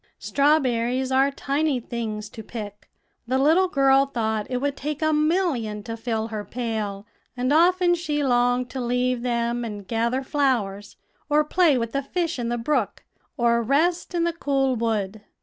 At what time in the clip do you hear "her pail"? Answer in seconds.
6.29-7.05